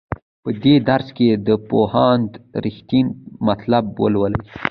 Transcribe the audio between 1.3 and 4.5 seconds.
د پوهاند رښتین مطلب ولولئ.